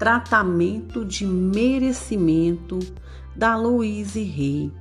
Tratamento 0.00 1.04
de 1.04 1.26
merecimento 1.26 2.78
da 3.36 3.54
Louise 3.54 4.22
Rey. 4.22 4.72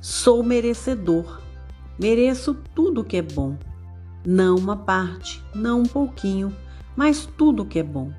Sou 0.00 0.42
merecedor, 0.42 1.40
mereço 1.96 2.56
tudo 2.74 3.04
que 3.04 3.18
é 3.18 3.22
bom, 3.22 3.56
não 4.26 4.56
uma 4.56 4.76
parte, 4.76 5.40
não 5.54 5.82
um 5.82 5.86
pouquinho, 5.86 6.52
mas 6.96 7.24
tudo 7.24 7.64
que 7.64 7.78
é 7.78 7.84
bom. 7.84 8.12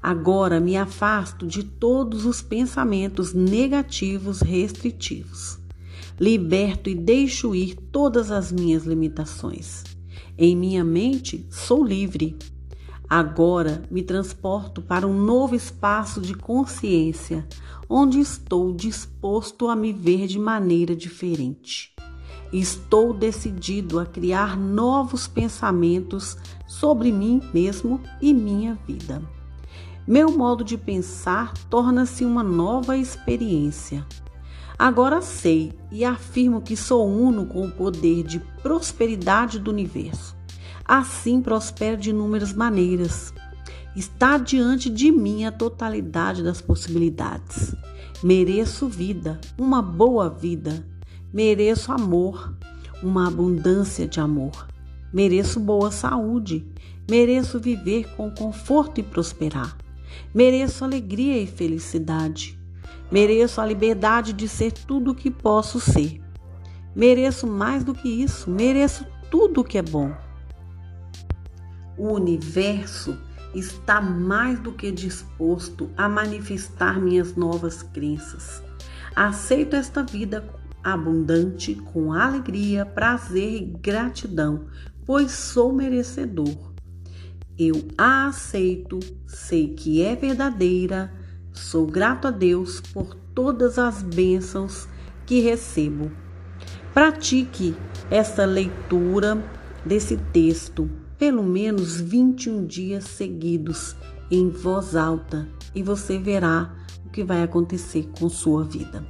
Agora 0.00 0.60
me 0.60 0.76
afasto 0.76 1.48
de 1.48 1.64
todos 1.64 2.24
os 2.26 2.40
pensamentos 2.40 3.34
negativos 3.34 4.40
restritivos. 4.40 5.58
Liberto 6.20 6.88
e 6.88 6.94
deixo 6.94 7.56
ir 7.56 7.74
todas 7.90 8.30
as 8.30 8.52
minhas 8.52 8.84
limitações. 8.84 9.82
Em 10.38 10.54
minha 10.54 10.84
mente, 10.84 11.44
sou 11.50 11.84
livre. 11.84 12.38
Agora 13.08 13.82
me 13.90 14.02
transporto 14.02 14.80
para 14.80 15.06
um 15.06 15.18
novo 15.18 15.54
espaço 15.54 16.20
de 16.20 16.34
consciência, 16.34 17.46
onde 17.88 18.18
estou 18.18 18.72
disposto 18.72 19.68
a 19.68 19.76
me 19.76 19.92
ver 19.92 20.26
de 20.26 20.38
maneira 20.38 20.96
diferente. 20.96 21.94
Estou 22.52 23.12
decidido 23.12 23.98
a 23.98 24.06
criar 24.06 24.56
novos 24.56 25.26
pensamentos 25.26 26.36
sobre 26.66 27.12
mim 27.12 27.42
mesmo 27.52 28.00
e 28.22 28.32
minha 28.32 28.78
vida. 28.86 29.22
Meu 30.06 30.30
modo 30.30 30.62
de 30.62 30.78
pensar 30.78 31.52
torna-se 31.68 32.24
uma 32.24 32.42
nova 32.42 32.96
experiência. 32.96 34.06
Agora 34.78 35.20
sei 35.22 35.72
e 35.90 36.04
afirmo 36.04 36.60
que 36.60 36.76
sou 36.76 37.08
uno 37.08 37.46
com 37.46 37.66
o 37.66 37.70
poder 37.70 38.22
de 38.22 38.40
prosperidade 38.62 39.58
do 39.58 39.70
universo. 39.70 40.36
Assim 40.84 41.40
prospero 41.40 41.96
de 41.96 42.10
inúmeras 42.10 42.52
maneiras. 42.52 43.32
Está 43.96 44.36
diante 44.36 44.90
de 44.90 45.10
mim 45.10 45.44
a 45.44 45.52
totalidade 45.52 46.42
das 46.42 46.60
possibilidades. 46.60 47.74
Mereço 48.22 48.86
vida, 48.86 49.40
uma 49.56 49.80
boa 49.80 50.28
vida. 50.28 50.86
Mereço 51.32 51.90
amor, 51.90 52.54
uma 53.02 53.28
abundância 53.28 54.06
de 54.06 54.20
amor. 54.20 54.68
Mereço 55.12 55.58
boa 55.58 55.90
saúde. 55.90 56.66
Mereço 57.08 57.58
viver 57.58 58.14
com 58.16 58.30
conforto 58.30 59.00
e 59.00 59.02
prosperar. 59.02 59.76
Mereço 60.34 60.84
alegria 60.84 61.38
e 61.38 61.46
felicidade. 61.46 62.58
Mereço 63.10 63.60
a 63.60 63.66
liberdade 63.66 64.32
de 64.32 64.48
ser 64.48 64.72
tudo 64.72 65.12
o 65.12 65.14
que 65.14 65.30
posso 65.30 65.80
ser. 65.80 66.20
Mereço 66.94 67.46
mais 67.46 67.84
do 67.84 67.94
que 67.94 68.08
isso, 68.08 68.50
mereço 68.50 69.06
tudo 69.30 69.60
o 69.60 69.64
que 69.64 69.78
é 69.78 69.82
bom. 69.82 70.12
O 71.96 72.12
universo 72.12 73.16
está 73.54 74.00
mais 74.00 74.58
do 74.58 74.72
que 74.72 74.90
disposto 74.90 75.90
a 75.96 76.08
manifestar 76.08 77.00
minhas 77.00 77.36
novas 77.36 77.82
crenças. 77.82 78.62
Aceito 79.14 79.76
esta 79.76 80.02
vida 80.02 80.44
abundante 80.82 81.74
com 81.74 82.12
alegria, 82.12 82.84
prazer 82.84 83.62
e 83.62 83.64
gratidão, 83.64 84.66
pois 85.06 85.30
sou 85.30 85.72
merecedor. 85.72 86.74
Eu 87.56 87.86
a 87.96 88.26
aceito, 88.26 88.98
sei 89.26 89.68
que 89.68 90.02
é 90.02 90.16
verdadeira, 90.16 91.12
sou 91.52 91.86
grato 91.86 92.26
a 92.26 92.32
Deus 92.32 92.80
por 92.80 93.14
todas 93.14 93.78
as 93.78 94.02
bênçãos 94.02 94.88
que 95.24 95.40
recebo. 95.40 96.10
Pratique 96.92 97.76
essa 98.10 98.44
leitura 98.44 99.42
desse 99.86 100.16
texto 100.16 100.90
pelo 101.18 101.42
menos 101.42 102.00
21 102.00 102.66
dias 102.66 103.04
seguidos 103.04 103.96
em 104.30 104.48
voz 104.48 104.96
alta 104.96 105.48
e 105.74 105.82
você 105.82 106.18
verá 106.18 106.74
o 107.04 107.10
que 107.10 107.22
vai 107.22 107.42
acontecer 107.42 108.08
com 108.18 108.28
sua 108.28 108.64
vida. 108.64 109.06